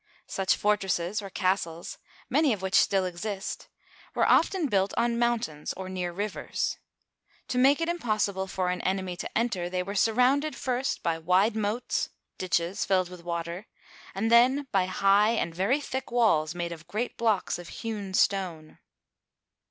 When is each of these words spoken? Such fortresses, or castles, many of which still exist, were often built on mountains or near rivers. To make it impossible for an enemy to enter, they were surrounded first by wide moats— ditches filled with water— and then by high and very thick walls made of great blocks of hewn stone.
Such 0.25 0.55
fortresses, 0.55 1.21
or 1.21 1.29
castles, 1.29 1.99
many 2.27 2.53
of 2.53 2.63
which 2.63 2.73
still 2.73 3.05
exist, 3.05 3.67
were 4.15 4.27
often 4.27 4.65
built 4.65 4.95
on 4.97 5.19
mountains 5.19 5.73
or 5.73 5.89
near 5.89 6.11
rivers. 6.11 6.79
To 7.49 7.59
make 7.59 7.79
it 7.79 7.87
impossible 7.87 8.47
for 8.47 8.71
an 8.71 8.81
enemy 8.81 9.15
to 9.17 9.37
enter, 9.37 9.69
they 9.69 9.83
were 9.83 9.93
surrounded 9.93 10.55
first 10.55 11.03
by 11.03 11.19
wide 11.19 11.55
moats— 11.55 12.09
ditches 12.39 12.83
filled 12.83 13.09
with 13.09 13.23
water— 13.23 13.67
and 14.15 14.31
then 14.31 14.65
by 14.71 14.87
high 14.87 15.33
and 15.33 15.53
very 15.53 15.79
thick 15.79 16.09
walls 16.09 16.55
made 16.55 16.71
of 16.71 16.87
great 16.87 17.15
blocks 17.15 17.59
of 17.59 17.69
hewn 17.69 18.15
stone. 18.15 18.79